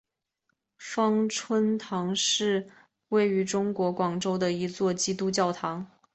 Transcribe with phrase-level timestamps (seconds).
[0.79, 2.67] 芳村堂是
[3.09, 5.85] 位于中国广州的一座基督教堂。